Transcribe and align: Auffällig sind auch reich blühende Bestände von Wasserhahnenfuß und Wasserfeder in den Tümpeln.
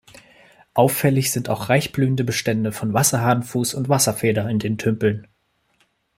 Auffällig 0.73 1.31
sind 1.31 1.47
auch 1.47 1.69
reich 1.69 1.91
blühende 1.91 2.23
Bestände 2.23 2.71
von 2.71 2.91
Wasserhahnenfuß 2.95 3.75
und 3.75 3.87
Wasserfeder 3.87 4.49
in 4.49 4.57
den 4.57 4.79
Tümpeln. 4.79 5.27